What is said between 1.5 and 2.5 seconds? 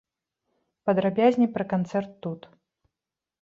пра канцэрт тут.